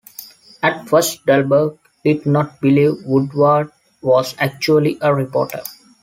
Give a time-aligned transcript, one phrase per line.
[0.63, 3.69] At first, Dahlberg did not believe Woodward
[4.01, 5.61] was actually a reporter.